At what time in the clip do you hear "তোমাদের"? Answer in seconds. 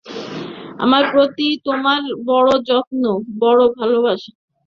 1.65-2.13